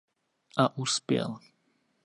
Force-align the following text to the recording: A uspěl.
A 0.57 0.77
uspěl. 0.77 1.39